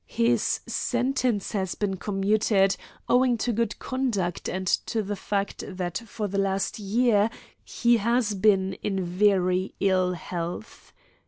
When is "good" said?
3.53-3.77